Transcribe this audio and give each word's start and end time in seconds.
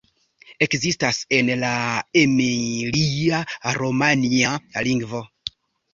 Ekzistas 0.65 1.19
en 1.37 1.51
la 1.65 1.73
emilia-romanja 2.23 4.55
lingvo. 4.89 5.23